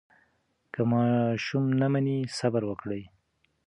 [0.73, 3.03] که ماشوم نه مني، صبر وکړئ.